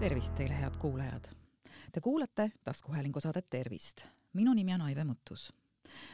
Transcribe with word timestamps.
tervist 0.00 0.34
teile, 0.34 0.54
head 0.54 0.76
kuulajad! 0.78 1.24
Te 1.92 2.00
kuulate 2.00 2.52
taskuhäälingu 2.64 3.20
saadet 3.20 3.50
Tervist. 3.50 4.04
minu 4.32 4.54
nimi 4.54 4.74
on 4.74 4.80
Aive 4.80 5.04
Mõttus. 5.04 5.52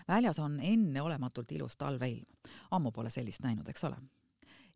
väljas 0.08 0.38
on 0.38 0.60
enneolematult 0.60 1.52
ilus 1.52 1.76
talveilm. 1.76 2.26
ammu 2.70 2.92
pole 2.92 3.10
sellist 3.10 3.42
näinud, 3.42 3.68
eks 3.68 3.84
ole? 3.84 3.96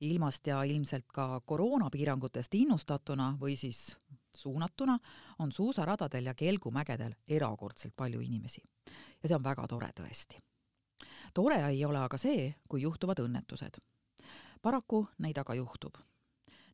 ilmast 0.01 0.47
ja 0.47 0.63
ilmselt 0.63 1.05
ka 1.07 1.41
koroonapiirangutest 1.41 2.55
innustatuna 2.55 3.39
või 3.41 3.57
siis 3.57 3.99
suunatuna 4.35 4.99
on 5.39 5.53
suusaradadel 5.53 6.27
ja 6.27 6.35
kelgumägedel 6.35 7.15
erakordselt 7.29 7.97
palju 7.97 8.21
inimesi. 8.21 8.63
ja 9.23 9.29
see 9.29 9.37
on 9.37 9.45
väga 9.45 9.67
tore 9.69 9.91
tõesti. 10.01 10.41
tore 11.35 11.69
ei 11.69 11.85
ole 11.85 11.99
aga 11.99 12.19
see, 12.19 12.55
kui 12.69 12.83
juhtuvad 12.83 13.19
õnnetused. 13.19 13.79
paraku 14.63 15.07
neid 15.19 15.39
aga 15.39 15.55
juhtub 15.55 15.97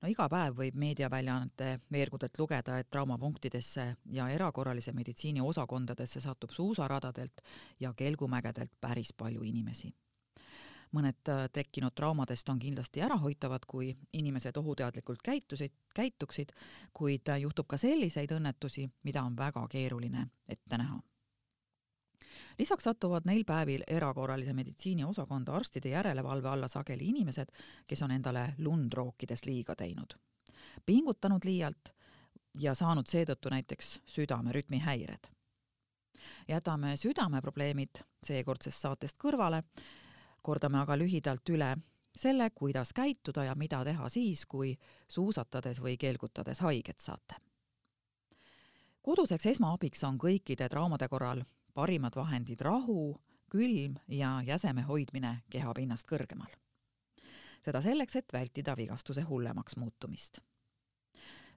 no 0.02 0.10
iga 0.10 0.28
päev 0.30 0.56
võib 0.58 0.78
meediaväljaannete 0.82 1.72
veergudelt 1.92 2.38
lugeda, 2.38 2.78
et 2.78 2.90
traumapunktidesse 2.90 3.86
ja 4.16 4.28
erakorralise 4.34 4.92
meditsiini 4.92 5.40
osakondadesse 5.40 6.20
satub 6.20 6.50
suusaradadelt 6.50 7.42
ja 7.80 7.92
kelgumägedelt 7.94 8.72
päris 8.80 9.12
palju 9.12 9.42
inimesi. 9.42 9.94
mõned 10.92 11.28
äh, 11.32 11.46
tekkinud 11.52 11.94
traumadest 11.96 12.48
on 12.52 12.58
kindlasti 12.60 13.00
ärahoitavad, 13.00 13.62
kui 13.66 13.94
inimesed 14.12 14.56
ohuteadlikult 14.56 15.22
käitusid, 15.24 15.72
käituksid, 15.94 16.52
kuid 16.92 17.28
äh, 17.28 17.40
juhtub 17.40 17.66
ka 17.66 17.76
selliseid 17.80 18.32
õnnetusi, 18.36 18.90
mida 19.02 19.22
on 19.22 19.36
väga 19.36 19.64
keeruline 19.72 20.26
ette 20.48 20.76
näha 20.76 21.00
lisaks 22.58 22.84
satuvad 22.84 23.26
neil 23.26 23.44
päevil 23.44 23.82
erakorralise 23.86 24.52
meditsiini 24.52 25.04
osakonda 25.04 25.54
arstide 25.54 25.88
järelevalve 25.88 26.48
alla 26.48 26.68
sageli 26.68 27.08
inimesed, 27.08 27.48
kes 27.86 28.02
on 28.02 28.10
endale 28.10 28.54
lund 28.58 28.92
rookides 28.92 29.46
liiga 29.46 29.76
teinud. 29.76 30.14
pingutanud 30.86 31.44
liialt 31.44 31.92
ja 32.58 32.74
saanud 32.74 33.06
seetõttu 33.06 33.50
näiteks 33.50 34.00
südamerütmi 34.06 34.78
häired. 34.78 35.26
jätame 36.48 36.96
südameprobleemid 36.96 38.04
seekordsest 38.26 38.80
saatest 38.80 39.18
kõrvale, 39.18 39.62
kordame 40.42 40.78
aga 40.78 40.98
lühidalt 40.98 41.48
üle 41.48 41.76
selle, 42.16 42.50
kuidas 42.50 42.92
käituda 42.92 43.44
ja 43.44 43.54
mida 43.54 43.84
teha 43.84 44.08
siis, 44.08 44.46
kui 44.46 44.78
suusatades 45.08 45.80
või 45.80 45.96
kelgutades 45.96 46.60
haiget 46.60 47.00
saate. 47.00 47.34
koduseks 49.02 49.46
esmaabiks 49.46 50.04
on 50.04 50.18
kõikide 50.18 50.68
traumade 50.68 51.08
korral 51.08 51.42
parimad 51.74 52.16
vahendid 52.16 52.60
rahu, 52.60 53.20
külm 53.50 53.94
ja 54.08 54.42
jäseme 54.46 54.82
hoidmine 54.82 55.42
kehapinnast 55.50 56.06
kõrgemal. 56.08 56.50
seda 57.64 57.82
selleks, 57.82 58.16
et 58.16 58.32
vältida 58.32 58.76
vigastuse 58.76 59.22
hullemaks 59.22 59.76
muutumist. 59.76 60.38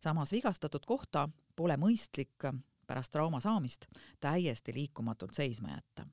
samas 0.03 0.31
vigastatud 0.31 0.85
kohta 0.85 1.29
pole 1.55 1.77
mõistlik 1.77 2.51
pärast 2.87 3.11
trauma 3.11 3.39
saamist 3.39 3.85
täiesti 4.19 4.73
liikumatult 4.73 5.33
seisma 5.33 5.69
jätta. 5.69 6.07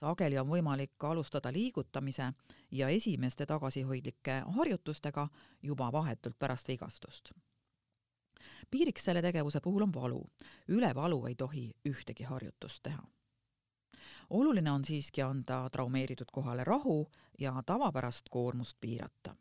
sageli 0.00 0.38
on 0.38 0.48
võimalik 0.48 1.04
alustada 1.04 1.52
liigutamise 1.52 2.32
ja 2.70 2.88
esimeste 2.88 3.46
tagasihoidlike 3.46 4.42
harjutustega 4.46 5.28
juba 5.62 5.92
vahetult 5.92 6.38
pärast 6.38 6.68
vigastust 6.68 7.32
piiriks 8.70 9.04
selle 9.04 9.22
tegevuse 9.22 9.60
puhul 9.60 9.82
on 9.82 9.94
valu. 9.94 10.30
üle 10.68 10.94
valu 10.94 11.26
ei 11.26 11.34
tohi 11.34 11.74
ühtegi 11.88 12.24
harjutust 12.24 12.82
teha. 12.82 13.02
oluline 14.30 14.70
on 14.70 14.84
siiski 14.84 15.22
anda 15.22 15.70
traumeeritud 15.70 16.26
kohale 16.32 16.64
rahu 16.64 17.10
ja 17.38 17.62
tavapärast 17.66 18.28
koormust 18.30 18.76
piirata. 18.80 19.36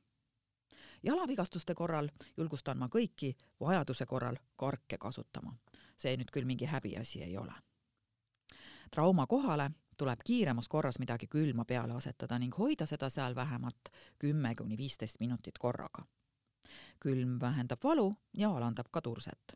jalavigastuste 1.04 1.76
korral 1.76 2.10
julgustan 2.38 2.78
ma 2.78 2.88
kõiki 2.88 3.36
vajaduse 3.60 4.06
korral 4.06 4.38
karke 4.56 4.98
kasutama. 4.98 5.56
see 5.98 6.18
nüüd 6.18 6.32
küll 6.32 6.46
mingi 6.46 6.66
häbiasi 6.66 7.24
ei 7.24 7.38
ole. 7.38 7.54
trauma 8.92 9.28
kohale 9.28 9.72
tuleb 9.98 10.20
kiiremas 10.26 10.68
korras 10.68 11.00
midagi 11.00 11.28
külma 11.28 11.66
peale 11.66 11.94
asetada 11.94 12.40
ning 12.40 12.58
hoida 12.58 12.86
seda 12.86 13.10
seal 13.10 13.36
vähemalt 13.36 13.90
kümme 14.20 14.56
kuni 14.56 14.78
viisteist 14.78 15.20
minutit 15.20 15.58
korraga 15.58 16.06
külm 17.00 17.40
vähendab 17.42 17.84
valu 17.84 18.14
ja 18.38 18.50
alandab 18.50 18.92
ka 18.92 19.02
turset. 19.02 19.54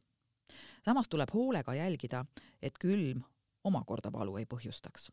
samas 0.86 1.10
tuleb 1.10 1.30
hoolega 1.34 1.74
jälgida, 1.74 2.26
et 2.62 2.78
külm 2.78 3.24
omakorda 3.64 4.12
valu 4.12 4.38
ei 4.38 4.46
põhjustaks. 4.46 5.12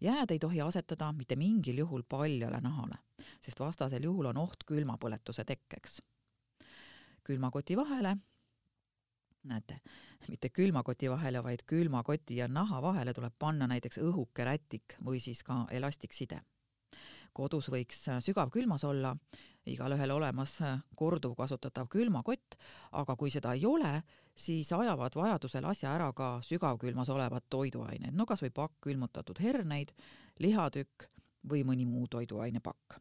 jääd 0.00 0.30
ei 0.30 0.38
tohi 0.38 0.60
asetada 0.60 1.12
mitte 1.12 1.36
mingil 1.36 1.78
juhul 1.78 2.02
paljale 2.02 2.60
nahale, 2.60 2.98
sest 3.40 3.60
vastasel 3.60 4.02
juhul 4.02 4.26
on 4.26 4.36
oht 4.36 4.64
külmapõletuse 4.66 5.44
tekkeks. 5.44 6.02
külmakoti 7.24 7.76
vahele 7.76 8.16
näete, 9.44 9.80
mitte 10.28 10.48
külmakoti 10.48 11.10
vahele, 11.10 11.42
vaid 11.42 11.62
külmakoti 11.66 12.36
ja 12.36 12.48
naha 12.48 12.82
vahele 12.82 13.14
tuleb 13.14 13.34
panna 13.38 13.66
näiteks 13.66 13.98
õhuke 13.98 14.44
rätik 14.44 14.96
või 15.04 15.20
siis 15.20 15.42
ka 15.42 15.66
elastikside 15.70 16.42
kodus 17.32 17.70
võiks 17.72 18.06
sügavkülmas 18.24 18.84
olla, 18.84 19.14
igalühel 19.70 20.10
olemas 20.14 20.56
korduvkasutatav 20.96 21.88
külmakott, 21.92 22.56
aga 22.92 23.16
kui 23.16 23.30
seda 23.30 23.52
ei 23.54 23.66
ole, 23.66 24.00
siis 24.34 24.72
ajavad 24.72 25.14
vajadusel 25.16 25.68
asja 25.68 25.94
ära 25.94 26.12
ka 26.16 26.38
sügavkülmas 26.46 27.12
olevad 27.12 27.46
toiduained, 27.50 28.16
no 28.16 28.26
kas 28.26 28.42
või 28.42 28.54
pakk 28.54 28.80
külmutatud 28.88 29.40
herneid, 29.42 29.92
lihatükk 30.38 31.10
või 31.50 31.64
mõni 31.64 31.86
muu 31.88 32.08
toiduainepakk 32.10 33.00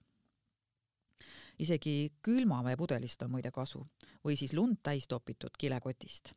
isegi 1.59 2.11
külmaveepudelist 2.23 3.23
on 3.25 3.33
muide 3.35 3.51
kasu 3.51 3.81
või 4.25 4.37
siis 4.39 4.53
lund 4.55 4.79
täis 4.83 5.07
topitud 5.07 5.57
kilekotist. 5.59 6.33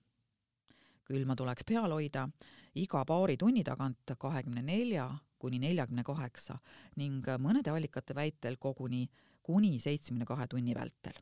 külma 1.04 1.36
tuleks 1.36 1.64
peal 1.66 1.92
hoida 1.92 2.28
iga 2.74 3.04
paari 3.04 3.36
tunni 3.36 3.64
tagant 3.64 4.14
kahekümne 4.19 4.62
nelja 4.62 5.10
kuni 5.42 5.58
neljakümne 5.58 6.04
kaheksa 6.06 6.58
ning 7.00 7.26
mõnede 7.42 7.75
allikate 7.75 8.14
väitel 8.14 8.56
koguni 8.62 9.08
kuni 9.42 9.78
seitsmekümne 9.82 10.26
kahe 10.26 10.47
tunni 10.47 10.75
vältel, 10.75 11.16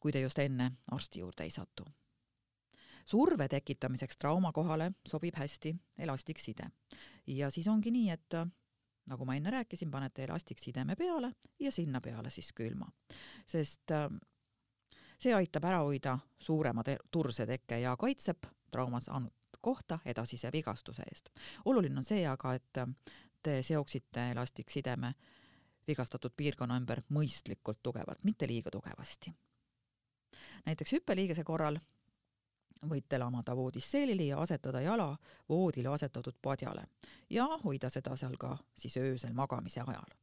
kui 0.00 0.12
te 0.12 0.22
just 0.24 0.38
enne 0.40 0.70
arsti 0.92 1.20
juurde 1.20 1.44
ei 1.44 1.50
satu. 1.50 1.84
surve 3.04 3.48
tekitamiseks 3.48 4.16
trauma 4.16 4.52
kohale 4.52 4.92
sobib 5.08 5.34
hästi 5.34 5.74
elastikside 5.98 6.70
ja 7.26 7.50
siis 7.50 7.68
ongi 7.68 7.90
nii, 7.90 8.10
et 8.10 8.36
nagu 9.10 9.24
ma 9.24 9.34
enne 9.34 9.50
rääkisin, 9.50 9.90
panete 9.90 10.24
elastiksideme 10.24 10.96
peale 10.96 11.32
ja 11.58 11.72
sinna 11.72 12.00
peale 12.00 12.30
siis 12.30 12.52
külma. 12.52 12.90
sest 13.46 13.90
äh, 13.90 14.08
see 15.18 15.34
aitab 15.34 15.64
ära 15.64 15.82
hoida 15.84 16.18
suurema 16.38 16.84
turse 17.10 17.46
tekke 17.46 17.80
ja 17.80 17.96
kaitseb 17.96 18.46
trauma 18.70 19.00
saanud 19.00 19.39
kohta 19.60 19.98
edasise 20.04 20.52
vigastuse 20.52 21.02
eest. 21.02 21.28
oluline 21.64 21.98
on 21.98 22.04
see 22.04 22.26
aga, 22.26 22.54
et 22.54 22.78
te 23.42 23.62
seoksite 23.62 24.30
elastiksideme 24.30 25.14
vigastatud 25.88 26.32
piirkonna 26.36 26.76
ümber 26.76 27.02
mõistlikult 27.10 27.80
tugevalt, 27.82 28.24
mitte 28.24 28.46
liiga 28.46 28.70
tugevasti. 28.70 29.32
näiteks 30.66 30.92
hüppeliigese 30.92 31.44
korral 31.44 31.78
võite 32.88 33.18
lamada 33.18 33.56
voodis 33.56 33.90
seelili 33.90 34.28
ja 34.28 34.38
asetada 34.40 34.80
jala 34.80 35.16
voodile 35.48 35.88
asetatud 35.88 36.36
padjale 36.42 36.86
ja 37.30 37.46
hoida 37.64 37.90
seda 37.90 38.16
seal 38.16 38.36
ka 38.36 38.56
siis 38.74 38.96
öösel 38.96 39.32
magamise 39.32 39.80
ajal. 39.80 40.16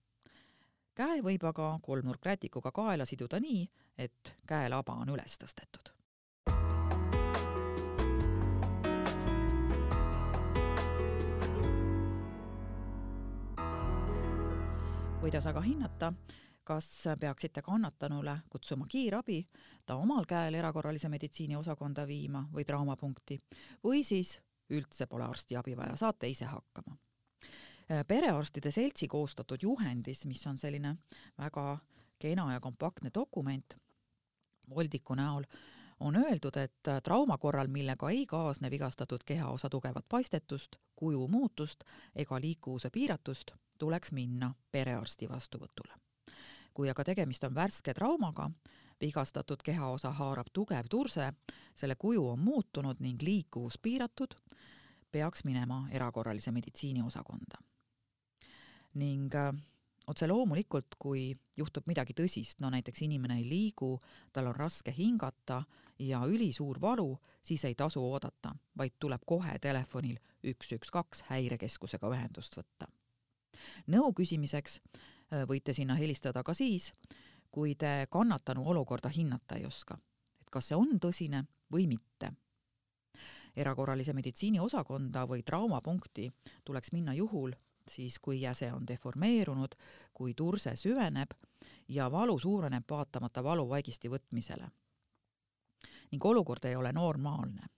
käe 0.95 1.21
võib 1.21 1.43
aga 1.43 1.79
kolmnurkrätikuga 1.81 2.71
kaela 2.71 3.05
siduda 3.05 3.39
nii, 3.39 3.69
et 3.97 4.35
käelaba 4.47 4.93
on 4.93 5.09
üles 5.09 5.37
tõstetud 5.37 5.96
kuidas 15.21 15.45
aga 15.47 15.61
hinnata, 15.61 16.13
kas 16.63 17.03
peaksite 17.19 17.61
kannatanule 17.61 18.37
kutsuma 18.49 18.85
kiirabi, 18.89 19.47
ta 19.85 19.95
omal 19.95 20.25
käel 20.25 20.53
erakorralise 20.53 21.09
meditsiini 21.09 21.55
osakonda 21.55 22.07
viima 22.07 22.43
või 22.53 22.65
traumapunkti 22.65 23.39
või 23.83 24.03
siis 24.03 24.37
üldse 24.69 25.07
pole 25.07 25.23
arstiabi 25.25 25.77
vaja, 25.77 25.95
saate 25.95 26.29
ise 26.29 26.45
hakkama. 26.45 26.97
perearstide 28.07 28.71
seltsi 28.71 29.07
koostatud 29.07 29.63
juhendis, 29.63 30.25
mis 30.25 30.47
on 30.47 30.57
selline 30.57 30.95
väga 31.37 31.77
kena 32.19 32.53
ja 32.53 32.59
kompaktne 32.59 33.09
dokument 33.13 33.77
voldiku 34.69 35.15
näol, 35.15 35.43
on 35.99 36.15
öeldud, 36.15 36.57
et 36.57 36.89
trauma 37.03 37.37
korral, 37.37 37.67
millega 37.67 38.09
ei 38.09 38.25
kaasne 38.25 38.71
vigastatud 38.71 39.23
kehaosa 39.25 39.69
tugevat 39.69 40.05
paistetust, 40.09 40.75
kuju 40.95 41.27
muutust 41.27 41.83
ega 42.15 42.41
liikuvuse 42.41 42.89
piiratust, 42.89 43.51
tuleks 43.77 44.11
minna 44.11 44.53
perearsti 44.71 45.29
vastuvõtule. 45.29 45.93
kui 46.73 46.89
aga 46.89 47.03
tegemist 47.03 47.43
on 47.43 47.55
värske 47.55 47.93
traumaga, 47.93 48.51
vigastatud 49.01 49.63
kehaosa 49.65 50.11
haarab 50.13 50.51
tugev 50.53 50.85
turse, 50.89 51.31
selle 51.75 51.95
kuju 51.95 52.27
on 52.29 52.39
muutunud 52.39 52.99
ning 52.99 53.21
liikuvus 53.21 53.79
piiratud, 53.81 54.35
peaks 55.11 55.43
minema 55.43 55.87
erakorralise 55.91 56.51
meditsiini 56.51 57.01
osakonda. 57.01 57.57
ning 58.93 59.35
äh, 59.35 59.53
otse 60.07 60.27
loomulikult, 60.27 60.95
kui 60.99 61.31
juhtub 61.57 61.87
midagi 61.87 62.15
tõsist, 62.17 62.61
no 62.63 62.69
näiteks 62.73 63.03
inimene 63.05 63.37
ei 63.41 63.49
liigu, 63.49 63.97
tal 64.33 64.47
on 64.51 64.55
raske 64.55 64.93
hingata 64.97 65.63
ja 65.99 66.23
ülisuur 66.25 66.81
valu, 66.81 67.17
siis 67.41 67.65
ei 67.65 67.75
tasu 67.75 68.03
oodata, 68.03 68.55
vaid 68.77 68.97
tuleb 68.99 69.25
kohe 69.25 69.59
telefonil 69.59 70.17
üks, 70.43 70.71
üks, 70.77 70.91
kaks 70.91 71.25
häirekeskusega 71.31 72.09
ühendust 72.13 72.57
võtta. 72.57 72.87
Nõu 73.87 74.13
küsimiseks 74.13 74.79
äh, 74.79 75.45
võite 75.47 75.73
sinna 75.73 75.95
helistada 75.95 76.43
ka 76.43 76.53
siis, 76.53 76.91
kui 77.51 77.75
te 77.75 78.07
kannatanu 78.11 78.67
olukorda 78.69 79.09
hinnata 79.09 79.55
ei 79.55 79.65
oska, 79.65 79.97
et 80.41 80.49
kas 80.49 80.69
see 80.69 80.77
on 80.77 80.99
tõsine 80.99 81.45
või 81.71 81.87
mitte. 81.87 82.33
erakorralise 83.57 84.13
meditsiini 84.13 84.59
osakonda 84.59 85.23
või 85.25 85.41
traumapunkti 85.43 86.27
tuleks 86.63 86.91
minna 86.93 87.13
juhul, 87.13 87.51
siis 87.89 88.19
kui 88.19 88.41
jäse 88.41 88.71
on 88.73 88.85
deformeerunud, 88.87 89.73
kui 90.13 90.33
turse 90.33 90.75
süveneb 90.75 91.33
ja 91.87 92.11
valu 92.11 92.39
suureneb 92.39 92.83
vaatamata 92.89 93.43
valuvaigisti 93.43 94.09
võtmisele. 94.09 94.69
ning 96.11 96.25
olukord 96.25 96.65
ei 96.65 96.75
ole 96.75 96.91
normaalne. 96.93 97.76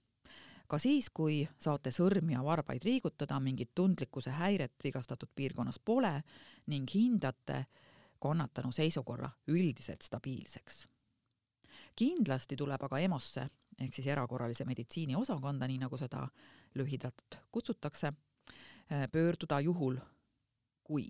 Ka 0.69 0.77
siis, 0.77 1.10
kui 1.10 1.42
saate 1.57 1.92
sõrmi 1.92 2.36
ja 2.36 2.44
varbaid 2.45 2.86
liigutada, 2.86 3.39
mingit 3.42 3.71
tundlikkuse 3.75 4.31
häiret 4.38 4.75
vigastatud 4.83 5.31
piirkonnas 5.36 5.80
pole 5.80 6.13
ning 6.69 6.89
hindate 6.94 7.66
kannatanu 8.21 8.71
seisukorra 8.71 9.30
üldiselt 9.48 10.01
stabiilseks. 10.01 10.88
kindlasti 11.95 12.56
tuleb 12.56 12.83
aga 12.83 13.00
EMO-sse 13.00 13.50
ehk 13.80 13.94
siis 13.94 14.07
erakorralise 14.07 14.66
meditsiini 14.66 15.16
osakonda, 15.16 15.68
nii 15.68 15.80
nagu 15.80 15.98
seda 15.98 16.27
lühidalt 16.75 17.39
kutsutakse, 17.51 18.13
pöörduda 19.12 19.60
juhul, 19.60 19.98
kui 20.83 21.10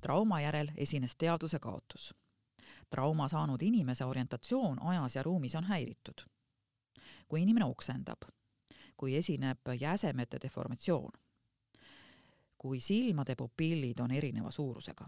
trauma 0.00 0.40
järel 0.40 0.72
esines 0.76 1.16
teadvuse 1.16 1.58
kaotus 1.58 2.14
trauma 2.90 3.28
saanud 3.28 3.62
inimese 3.62 4.04
orientatsioon 4.04 4.82
ajas 4.82 5.16
ja 5.16 5.22
ruumis 5.22 5.54
on 5.54 5.64
häiritud. 5.64 6.24
kui 7.28 7.42
inimene 7.42 7.64
oksendab, 7.64 8.22
kui 8.98 9.14
esineb 9.16 9.70
jäsemete 9.80 10.40
deformatsioon, 10.42 11.12
kui 12.58 12.80
silmade 12.80 13.36
pupillid 13.38 14.00
on 14.02 14.10
erineva 14.10 14.50
suurusega 14.50 15.06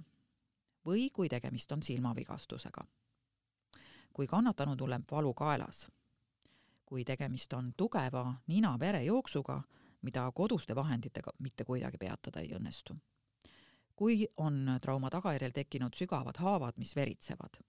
või 0.87 1.11
kui 1.13 1.29
tegemist 1.29 1.73
on 1.73 1.83
silmavigastusega, 1.83 2.85
kui 4.13 4.27
kannatanu 4.27 4.77
tuleb 4.77 5.03
valu 5.11 5.35
kaelas, 5.35 5.89
kui 6.87 7.05
tegemist 7.05 7.53
on 7.53 7.73
tugeva 7.77 8.25
nina-verejooksuga, 8.47 9.61
mida 10.03 10.31
koduste 10.35 10.75
vahenditega 10.75 11.33
mitte 11.39 11.65
kuidagi 11.65 11.99
peatada 11.99 12.41
ei 12.41 12.55
õnnestu. 12.57 12.97
Kui 13.97 14.25
on 14.37 14.79
trauma 14.81 15.11
tagajärjel 15.11 15.53
tekkinud 15.53 15.99
sügavad 15.99 16.39
haavad, 16.41 16.79
mis 16.79 16.97
veritsevad 16.97 17.61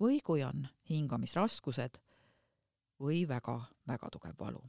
või 0.00 0.18
kui 0.24 0.42
on 0.42 0.66
hingamisraskused 0.90 2.00
või 3.00 3.22
väga-väga 3.28 4.10
tugev 4.10 4.34
valu. 4.38 4.64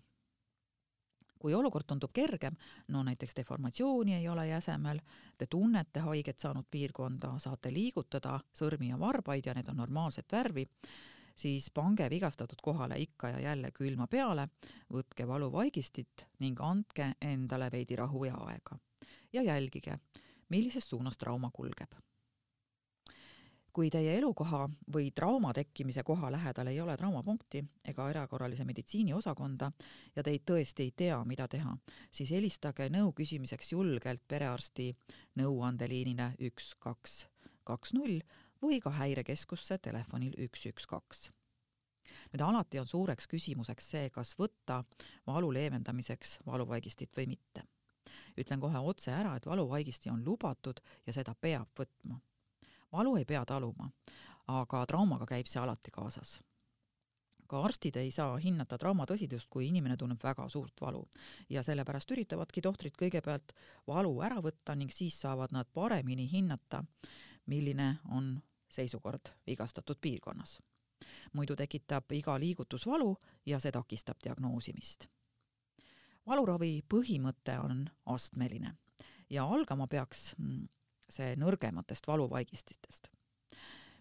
Kui 1.46 1.54
olukord 1.54 1.86
tundub 1.86 2.10
kergem, 2.10 2.56
no 2.90 3.04
näiteks 3.06 3.36
deformatsiooni 3.38 4.16
ei 4.16 4.24
ole 4.30 4.48
jäsemel, 4.48 4.98
te 5.38 5.46
tunnete 5.46 6.02
haiget 6.02 6.42
saanud 6.42 6.66
piirkonda, 6.72 7.36
saate 7.38 7.70
liigutada 7.74 8.40
sõrmi 8.58 8.90
ja 8.90 8.98
varbaid 8.98 9.46
ja 9.46 9.54
need 9.54 9.70
on 9.70 9.78
normaalset 9.78 10.26
värvi, 10.34 10.64
siis 11.38 11.68
pange 11.70 12.10
vigastatud 12.10 12.64
kohale 12.66 12.98
ikka 12.98 13.30
ja 13.36 13.44
jälle 13.52 13.70
külma 13.78 14.08
peale, 14.10 14.48
võtke 14.90 15.28
valuvaigistit 15.30 16.26
ning 16.42 16.66
andke 16.66 17.12
endale 17.22 17.70
veidi 17.72 18.02
rahu 18.02 18.26
ja 18.26 18.42
aega. 18.48 18.80
ja 19.34 19.44
jälgige, 19.44 20.00
millises 20.50 20.90
suunas 20.90 21.18
trauma 21.18 21.52
kulgeb. 21.54 21.94
Kui 23.76 23.90
teie 23.92 24.14
elukoha 24.18 24.62
või 24.96 25.10
trauma 25.16 25.52
tekkimise 25.54 26.04
koha 26.08 26.30
lähedal 26.32 26.70
ei 26.72 26.80
ole 26.82 26.96
traumapunkti 26.98 27.64
ega 27.92 28.08
erakorralise 28.10 28.66
meditsiini 28.66 29.14
osakonda 29.14 29.72
ja 30.16 30.24
te 30.24 30.32
ei 30.32 30.40
tõesti 30.40 30.88
ei 30.88 30.94
tea, 30.96 31.18
mida 31.28 31.48
teha, 31.52 31.76
siis 32.12 32.32
helistage 32.32 32.88
nõu 32.94 33.12
küsimiseks 33.18 33.74
julgelt 33.76 34.24
perearsti 34.28 34.92
nõuandeliinile 35.42 36.32
üks, 36.48 36.74
kaks, 36.80 37.26
kaks, 37.68 37.94
null 37.98 38.22
või 38.64 38.80
ka 38.82 38.96
häirekeskusse 38.96 39.78
telefonil 39.84 40.38
üks, 40.48 40.66
üks, 40.72 40.88
kaks 40.88 41.30
nüüd 42.32 42.42
alati 42.46 42.80
on 42.80 42.88
suureks 42.88 43.28
küsimuseks 43.28 43.92
see, 43.92 44.10
kas 44.10 44.36
võtta 44.40 44.84
valu 45.28 45.52
leevendamiseks 45.54 46.40
valuvaigistit 46.48 47.12
või 47.18 47.34
mitte 47.36 47.66
ütlen 48.38 48.60
kohe 48.60 48.80
otse 48.80 49.12
ära, 49.12 49.36
et 49.36 49.46
valuvaigisti 49.46 50.12
on 50.12 50.24
lubatud 50.26 50.82
ja 51.08 51.14
seda 51.16 51.36
peab 51.42 51.72
võtma. 51.80 52.20
Valu 52.92 53.16
ei 53.18 53.26
pea 53.26 53.46
taluma, 53.46 53.90
aga 54.48 54.86
traumaga 54.86 55.26
käib 55.26 55.48
see 55.48 55.62
alati 55.62 55.92
kaasas. 55.92 56.40
ka 57.48 57.60
arstid 57.62 57.96
ei 58.02 58.12
saa 58.12 58.38
hinnata 58.42 58.78
trauma 58.78 59.06
tõsidust, 59.06 59.46
kui 59.50 59.68
inimene 59.68 59.98
tunneb 59.98 60.24
väga 60.24 60.48
suurt 60.50 60.82
valu 60.82 61.04
ja 61.50 61.64
sellepärast 61.64 62.12
üritavadki 62.12 62.62
tohtrid 62.62 62.96
kõigepealt 62.98 63.54
valu 63.88 64.22
ära 64.22 64.42
võtta 64.42 64.76
ning 64.76 64.92
siis 64.92 65.20
saavad 65.22 65.52
nad 65.52 65.70
paremini 65.74 66.26
hinnata, 66.32 66.84
milline 67.46 67.98
on 68.10 68.42
seisukord 68.70 69.30
vigastatud 69.48 70.02
piirkonnas 70.02 70.60
muidu 71.34 71.56
tekitab 71.56 72.12
iga 72.12 72.40
liigutus 72.40 72.86
valu 72.88 73.16
ja 73.46 73.60
see 73.60 73.72
takistab 73.72 74.18
diagnoosimist 74.24 75.08
valuravi 76.28 76.80
põhimõte 76.90 77.58
on 77.62 77.86
astmeline 78.16 78.76
ja 79.30 79.46
algama 79.46 79.88
peaks 79.88 80.34
mm, 80.38 80.66
see 81.10 81.36
nõrgematest 81.36 82.08
valuvaigistitest. 82.08 83.08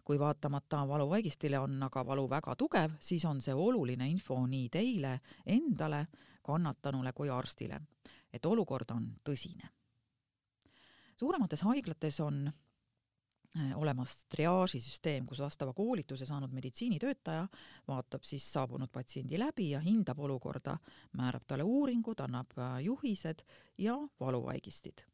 kui 0.05 0.19
vaatamata 0.21 0.83
valuvaigistile 0.89 1.59
on 1.59 1.83
aga 1.83 2.03
valu 2.07 2.27
väga 2.29 2.57
tugev, 2.61 2.99
siis 3.01 3.25
on 3.25 3.41
see 3.41 3.55
oluline 3.55 4.09
info 4.09 4.37
nii 4.47 4.69
teile 4.69 5.21
endale, 5.47 6.07
kannatanule 6.43 7.13
kui 7.13 7.31
arstile, 7.31 7.81
et 8.33 8.47
olukord 8.47 8.91
on 8.91 9.09
tõsine. 9.25 9.69
suuremates 11.17 11.61
haiglates 11.61 12.21
on 12.21 12.53
Äh, 13.59 13.71
olemas 13.79 14.25
triaažisüsteem, 14.35 15.27
kus 15.31 15.39
vastava 15.39 15.73
koolituse 15.73 16.27
saanud 16.27 16.51
meditsiinitöötaja 16.51 17.45
vaatab 17.87 18.25
siis 18.27 18.49
saabunud 18.53 18.91
patsiendi 18.91 19.39
läbi 19.39 19.69
ja 19.71 19.81
hindab 19.81 20.19
olukorda, 20.19 20.75
määrab 21.15 21.47
talle 21.47 21.63
uuringud, 21.63 22.19
annab 22.19 22.59
äh, 22.59 22.81
juhised 22.83 23.47
ja 23.79 23.95
valuvaigistid. 24.21 25.07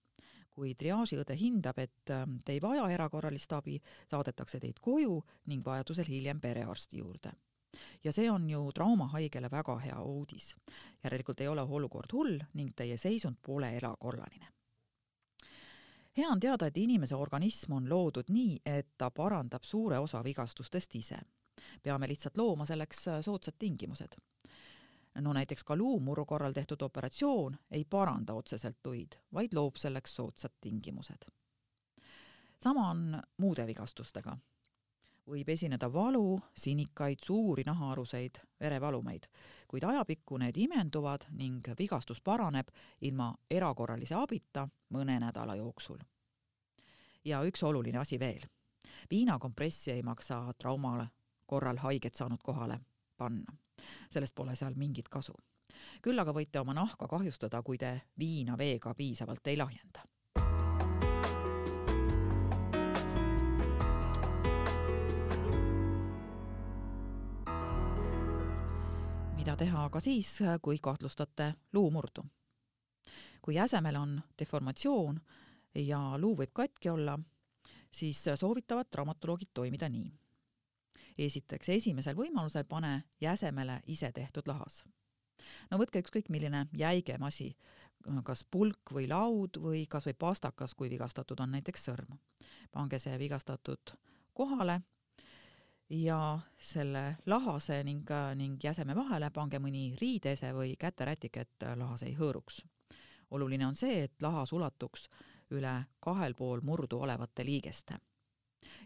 Kui 0.51 0.75
triaažiõde 0.75 1.37
hindab, 1.37 1.79
et 1.79 2.11
äh, 2.11 2.27
te 2.45 2.57
ei 2.57 2.61
vaja 2.63 2.89
erakorralist 2.91 3.53
abi, 3.53 3.79
saadetakse 4.11 4.61
teid 4.61 4.81
koju 4.81 5.21
ning 5.47 5.67
vajadusel 5.67 6.09
hiljem 6.09 6.41
perearsti 6.41 7.05
juurde 7.05 7.33
ja 8.05 8.11
see 8.13 8.27
on 8.31 8.49
ju 8.51 8.73
traumahaigele 8.75 9.49
väga 9.51 9.77
hea 9.79 10.01
uudis. 10.03 10.55
järelikult 11.05 11.41
ei 11.41 11.49
ole 11.49 11.63
olukord 11.63 12.13
hull 12.13 12.41
ning 12.55 12.73
teie 12.77 12.97
seisund 12.97 13.37
pole 13.43 13.71
erakorraline 13.77 14.51
hea 16.17 16.29
on 16.29 16.41
teada, 16.41 16.67
et 16.67 16.77
inimese 16.77 17.15
organism 17.15 17.73
on 17.79 17.89
loodud 17.89 18.29
nii, 18.29 18.61
et 18.67 18.89
ta 18.99 19.11
parandab 19.11 19.65
suure 19.65 19.99
osa 19.99 20.25
vigastustest 20.25 20.95
ise. 20.95 21.19
peame 21.83 22.09
lihtsalt 22.09 22.37
looma 22.37 22.65
selleks 22.67 23.09
äh, 23.09 23.21
soodsad 23.21 23.55
tingimused. 23.59 24.17
No 25.21 25.33
näiteks 25.33 25.65
ka 25.65 25.77
luumurru 25.77 26.25
korral 26.27 26.53
tehtud 26.53 26.83
operatsioon 26.83 27.59
ei 27.71 27.85
paranda 27.85 28.35
otseselt 28.35 28.77
tuid, 28.83 29.17
vaid 29.33 29.53
loob 29.55 29.77
selleks 29.77 30.15
soodsad 30.17 30.53
tingimused. 30.61 31.29
sama 32.61 32.91
on 32.91 33.23
muude 33.37 33.67
vigastustega 33.67 34.37
võib 35.31 35.49
esineda 35.49 35.89
valu, 35.93 36.41
sinikaid, 36.57 37.23
suuri 37.25 37.65
nahaaruseid, 37.67 38.41
verevalumeid, 38.61 39.27
kuid 39.69 39.85
ajapikku 39.87 40.39
need 40.43 40.59
imenduvad 40.59 41.29
ning 41.39 41.67
vigastus 41.79 42.21
paraneb 42.21 42.71
ilma 43.01 43.31
erakorralise 43.51 44.17
abita 44.19 44.69
mõne 44.95 45.19
nädala 45.21 45.57
jooksul. 45.57 45.99
ja 47.25 47.43
üks 47.45 47.63
oluline 47.63 47.99
asi 47.99 48.19
veel. 48.19 48.47
viinakompressi 49.11 49.91
ei 49.91 50.03
maksa 50.03 50.55
trauma 50.59 51.09
korral 51.47 51.77
haiget 51.77 52.15
saanud 52.15 52.43
kohale 52.43 52.81
panna. 53.21 53.57
sellest 54.11 54.35
pole 54.35 54.57
seal 54.57 54.77
mingit 54.77 55.09
kasu. 55.09 55.35
küll 56.03 56.19
aga 56.19 56.33
võite 56.37 56.61
oma 56.61 56.75
nahka 56.77 57.09
kahjustada, 57.09 57.63
kui 57.63 57.79
te 57.79 58.01
viina 58.19 58.59
veega 58.59 58.95
piisavalt 58.95 59.47
ei 59.47 59.61
lahjenda 59.61 60.11
mida 69.51 69.57
teha 69.57 69.85
aga 69.89 70.01
siis, 70.05 70.29
kui 70.63 70.79
kahtlustate 70.79 71.55
luumurdu. 71.73 72.23
kui 73.43 73.55
jäsemel 73.55 73.97
on 73.97 74.21
deformatsioon 74.39 75.21
ja 75.75 76.01
luu 76.19 76.37
võib 76.37 76.53
katki 76.53 76.91
olla, 76.93 77.19
siis 77.91 78.21
soovitavad 78.35 78.91
traumatoloogid 78.91 79.49
toimida 79.55 79.89
nii. 79.89 80.13
Esiteks, 81.27 81.69
esimesel 81.69 82.17
võimalusel 82.17 82.65
pane 82.65 83.03
jäsemele 83.21 83.81
ise 83.87 84.13
tehtud 84.13 84.49
lahas. 84.49 84.85
no 85.71 85.79
võtke 85.79 86.03
ükskõik 86.03 86.29
milline 86.29 86.67
jäigem 86.77 87.23
asi, 87.23 87.57
kas 88.25 88.45
pulk 88.45 88.93
või 88.93 89.09
laud 89.09 89.57
või 89.61 89.87
kas 89.87 90.07
või 90.07 90.15
pastakas, 90.15 90.75
kui 90.75 90.91
vigastatud 90.91 91.41
on 91.41 91.51
näiteks 91.51 91.85
sõrm. 91.85 92.19
pange 92.73 92.99
see 92.99 93.19
vigastatud 93.19 93.97
kohale 94.33 94.81
ja 95.91 96.39
selle 96.59 97.17
lahase 97.27 97.83
ning, 97.85 98.09
ning 98.35 98.65
jäseme 98.65 98.95
vahele 98.95 99.31
pange 99.31 99.59
mõni 99.59 99.97
riidese 100.01 100.53
või 100.55 100.77
käterätik, 100.79 101.37
et 101.37 101.67
lahas 101.77 102.03
ei 102.03 102.15
hõõruks. 102.15 102.65
oluline 103.31 103.67
on 103.67 103.75
see, 103.75 104.03
et 104.05 104.23
lahas 104.23 104.53
ulatuks 104.53 105.09
üle 105.51 105.85
kahel 106.01 106.35
pool 106.35 106.61
murdu 106.63 106.99
olevate 106.99 107.45
liigeste. 107.45 107.99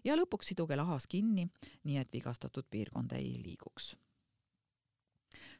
Ja 0.04 0.16
lõpuks 0.16 0.52
siduge 0.52 0.76
lahas 0.76 1.06
kinni, 1.06 1.48
nii 1.84 2.00
et 2.00 2.12
vigastatud 2.12 2.66
piirkond 2.70 3.12
ei 3.18 3.36
liiguks 3.44 3.94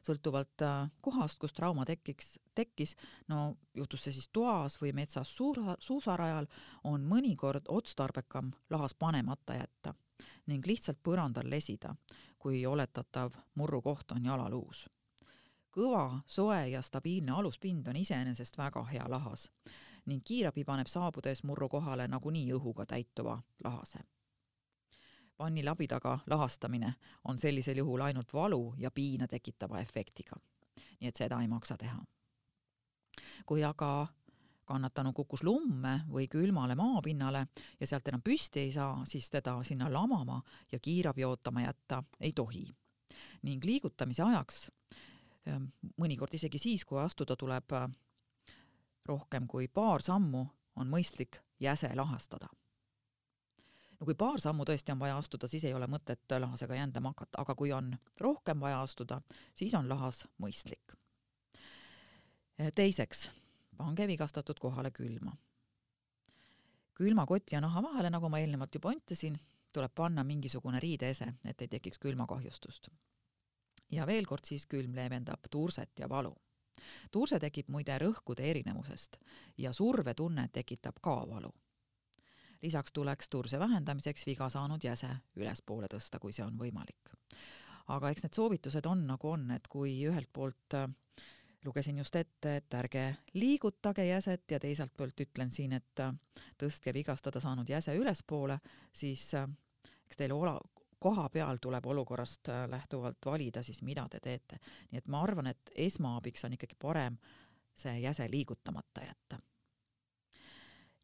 sõltuvalt 0.05 0.61
äh, 0.61 0.89
kohast, 1.01 1.39
kus 1.39 1.53
trauma 1.53 1.85
tekiks, 1.85 2.35
tekkis, 2.55 2.95
no 3.27 3.57
juhtus 3.73 4.05
see 4.05 4.15
siis 4.15 4.29
toas 4.33 4.77
või 4.81 4.93
metsas 4.95 5.31
suura, 5.37 5.75
suusarajal, 5.79 6.47
on 6.83 7.05
mõnikord 7.09 7.69
otstarbekam 7.69 8.53
lahas 8.69 8.93
panemata 8.93 9.59
jätta 9.59 9.95
ning 10.45 10.67
lihtsalt 10.67 10.99
põrandal 11.03 11.49
lesida, 11.49 11.95
kui 12.39 12.65
oletatav 12.69 13.33
murrukoht 13.55 14.11
on 14.13 14.25
jalaluus. 14.25 14.85
kõva, 15.75 16.21
soe 16.27 16.69
ja 16.69 16.81
stabiilne 16.81 17.31
aluspind 17.31 17.87
on 17.87 17.95
iseenesest 17.95 18.57
väga 18.57 18.83
hea 18.91 19.09
lahas 19.09 19.49
ning 20.05 20.23
kiirabi 20.23 20.63
paneb 20.63 20.87
saabudes 20.87 21.43
murru 21.43 21.69
kohale 21.69 22.07
nagunii 22.07 22.51
õhuga 22.53 22.85
täituva 22.85 23.41
lahase 23.63 23.99
panni 25.37 25.63
labidaga 25.63 26.19
lahastamine 26.27 26.93
on 27.23 27.39
sellisel 27.39 27.77
juhul 27.77 28.01
ainult 28.01 28.33
valu 28.33 28.73
ja 28.77 28.91
piina 28.91 29.27
tekitava 29.27 29.79
efektiga. 29.79 30.35
nii 30.99 31.09
et 31.09 31.15
seda 31.15 31.41
ei 31.41 31.47
maksa 31.47 31.77
teha. 31.77 32.03
kui 33.45 33.63
aga 33.63 34.07
kannatanu 34.65 35.13
kukkus 35.13 35.43
lumme 35.43 36.01
või 36.09 36.27
külmale 36.27 36.75
maapinnale 36.75 37.47
ja 37.79 37.87
sealt 37.87 38.07
enam 38.07 38.21
püsti 38.21 38.59
ei 38.59 38.71
saa, 38.71 39.05
siis 39.05 39.29
teda 39.29 39.63
sinna 39.63 39.93
lamama 39.93 40.41
ja 40.71 40.79
kiirabi 40.79 41.25
ootama 41.25 41.61
jätta 41.61 42.03
ei 42.19 42.33
tohi. 42.33 42.75
ning 43.41 43.63
liigutamise 43.65 44.23
ajaks, 44.23 44.71
ehm, 45.45 45.63
mõnikord 45.97 46.33
isegi 46.33 46.59
siis, 46.59 46.85
kui 46.85 46.99
astuda 46.99 47.35
tuleb 47.35 47.71
rohkem 49.05 49.47
kui 49.47 49.67
paar 49.67 50.01
sammu, 50.01 50.45
on 50.75 50.89
mõistlik 50.91 51.41
jäse 51.59 51.89
lahastada 51.95 52.49
no 53.99 54.05
kui 54.05 54.15
paar 54.17 54.41
sammu 54.41 54.65
tõesti 54.67 54.93
on 54.93 54.99
vaja 54.99 55.17
astuda, 55.17 55.47
siis 55.47 55.63
ei 55.67 55.73
ole 55.73 55.87
mõtet 55.91 56.35
lahasega 56.39 56.77
jändama 56.79 57.13
hakata, 57.13 57.41
aga 57.41 57.55
kui 57.55 57.71
on 57.73 57.93
rohkem 58.19 58.59
vaja 58.59 58.81
astuda, 58.81 59.21
siis 59.55 59.73
on 59.73 59.89
lahas 59.89 60.25
mõistlik. 60.41 60.95
teiseks, 62.75 63.29
pange 63.77 64.07
vigastatud 64.07 64.59
kohale 64.59 64.91
külma. 64.91 65.35
külma 66.93 67.25
koti 67.25 67.55
ja 67.55 67.61
naha 67.61 67.81
vahele, 67.83 68.09
nagu 68.09 68.29
ma 68.29 68.39
eelnevalt 68.39 68.75
juba 68.75 68.93
ütlesin, 68.93 69.39
tuleb 69.71 69.91
panna 69.95 70.23
mingisugune 70.23 70.79
riideese, 70.79 71.33
et 71.45 71.61
ei 71.61 71.67
tekiks 71.67 71.99
külmakahjustust. 71.99 72.89
ja 73.91 74.05
veel 74.07 74.25
kord 74.25 74.45
siis 74.45 74.65
külm 74.65 74.95
leevendab 74.95 75.47
turset 75.51 75.99
ja 75.99 76.09
valu. 76.09 76.35
Turse 77.11 77.39
tekib 77.39 77.69
muide 77.69 77.97
rõhkude 77.99 78.43
erinevusest 78.43 79.17
ja 79.57 79.73
survetunne 79.73 80.49
tekitab 80.53 80.99
ka 81.01 81.15
valu 81.29 81.53
lisaks 82.65 82.93
tuleks 82.93 83.29
turse 83.29 83.59
vähendamiseks 83.59 84.25
viga 84.25 84.49
saanud 84.49 84.83
jäse 84.83 85.09
ülespoole 85.35 85.87
tõsta, 85.91 86.19
kui 86.19 86.33
see 86.33 86.45
on 86.45 86.57
võimalik. 86.57 87.11
aga 87.87 88.09
eks 88.09 88.23
need 88.25 88.33
soovitused 88.33 88.85
on 88.89 89.03
nagu 89.07 89.29
on, 89.29 89.51
et 89.51 89.67
kui 89.69 89.91
ühelt 90.09 90.29
poolt 90.33 90.73
äh, 90.73 90.87
lugesin 91.65 91.97
just 91.97 92.15
ette, 92.15 92.55
et 92.55 92.73
ärge 92.73 93.03
liigutage 93.33 94.05
jäset 94.07 94.51
ja 94.51 94.59
teiselt 94.59 94.93
poolt 94.97 95.21
ütlen 95.21 95.51
siin, 95.51 95.73
et 95.77 96.01
äh, 96.01 96.13
tõstke 96.57 96.93
vigastada 96.93 97.41
saanud 97.41 97.69
jäse 97.69 97.93
ülespoole, 97.95 98.57
siis 98.93 99.27
äh, 99.37 99.49
eks 100.07 100.17
teil 100.17 100.33
ola-, 100.33 100.61
koha 101.05 101.27
peal 101.29 101.59
tuleb 101.61 101.85
olukorrast 101.85 102.49
lähtuvalt 102.67 103.25
valida 103.25 103.61
siis, 103.63 103.81
mida 103.85 104.07
te 104.09 104.19
teete. 104.19 104.57
nii 104.91 104.97
et 105.03 105.07
ma 105.07 105.21
arvan, 105.21 105.47
et 105.53 105.73
esmaabiks 105.87 106.45
on 106.47 106.55
ikkagi 106.57 106.77
parem 106.81 107.17
see 107.75 107.99
jäse 107.99 108.25
liigutamata 108.31 109.03
jätta 109.05 109.37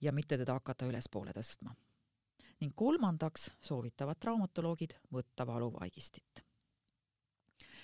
ja 0.02 0.12
mitte 0.12 0.38
teda 0.38 0.54
hakata 0.58 0.86
ülespoole 0.86 1.34
tõstma. 1.38 1.76
ning 2.62 2.74
kolmandaks 2.76 3.52
soovitavad 3.62 4.20
traumatoloogid 4.20 4.94
võtta 5.14 5.48
valuvaigistit. 5.48 6.44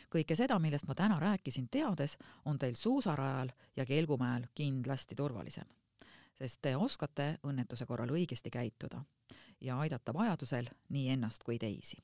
kõike 0.10 0.36
seda, 0.36 0.60
millest 0.60 0.88
ma 0.88 0.96
täna 0.96 1.20
rääkisin, 1.20 1.70
teades, 1.70 2.18
on 2.46 2.60
teil 2.60 2.76
suusarajal 2.76 3.50
ja 3.76 3.86
kelgumäel 3.86 4.48
kindlasti 4.56 5.16
turvalisem, 5.16 5.68
sest 6.34 6.62
te 6.62 6.76
oskate 6.76 7.40
õnnetuse 7.44 7.86
korral 7.86 8.10
õigesti 8.10 8.50
käituda 8.50 9.04
ja 9.62 9.80
aidata 9.80 10.14
vajadusel 10.14 10.70
nii 10.90 11.10
ennast 11.10 11.44
kui 11.44 11.58
teisi. 11.58 11.98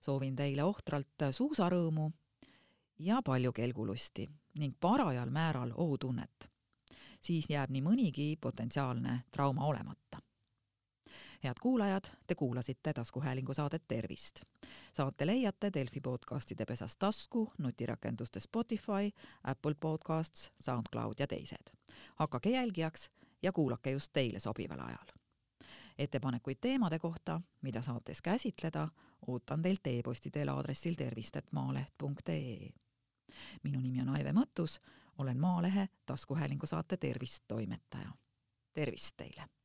soovin 0.00 0.36
teile 0.36 0.64
ohtralt 0.64 1.26
suusarõõmu 1.30 2.10
ja 2.98 3.22
palju 3.24 3.52
kelgulusti 3.52 4.28
ning 4.54 4.74
parajal 4.80 5.30
määral 5.30 5.72
ohutunnet 5.76 6.48
siis 7.20 7.50
jääb 7.50 7.70
nii 7.70 7.82
mõnigi 7.82 8.28
potentsiaalne 8.40 9.22
trauma 9.32 9.64
olemata. 9.64 10.18
head 11.44 11.54
kuulajad, 11.62 12.04
te 12.26 12.34
kuulasite 12.34 12.92
taskuhäälingu 12.92 13.54
saadet 13.54 13.84
Tervist. 13.88 14.42
saate 14.96 15.26
leiate 15.26 15.70
Delfi 15.74 16.00
podcastide 16.00 16.64
pesas 16.66 16.96
tasku, 16.96 17.52
nutirakenduste 17.58 18.40
Spotify, 18.40 19.10
Apple 19.44 19.74
Podcasts, 19.74 20.50
SoundCloud 20.60 21.14
ja 21.18 21.26
teised. 21.26 21.70
hakake 22.14 22.50
jälgijaks 22.50 23.10
ja 23.42 23.52
kuulake 23.52 23.90
just 23.90 24.12
teile 24.12 24.40
sobival 24.40 24.80
ajal 24.80 25.06
ettepanekuid 25.98 26.58
teemade 26.60 26.98
kohta, 26.98 27.40
mida 27.62 27.82
saates 27.82 28.22
käsitleda, 28.22 28.88
ootan 29.26 29.62
teilt 29.62 29.86
e-posti 29.86 30.30
teel 30.30 30.48
aadressil 30.48 30.94
tervist.maaleht.ee. 30.94 32.68
minu 33.62 33.80
nimi 33.80 34.00
on 34.00 34.08
Aive 34.08 34.32
Mõttus 34.32 34.80
olen 35.18 35.38
Maalehe 35.40 35.88
taskuhäälingu 36.06 36.66
saate 36.66 36.96
Tervist 36.96 37.44
toimetaja. 37.48 38.12
tervist 38.72 39.16
teile! 39.16 39.57